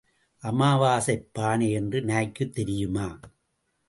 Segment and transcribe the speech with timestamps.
[0.43, 3.19] அமாவாசைப் பானை என்று நாய்க்குத் தெரியுமா?